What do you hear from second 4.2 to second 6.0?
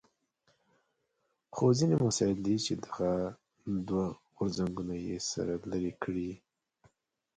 غورځنګونه یې سره لرې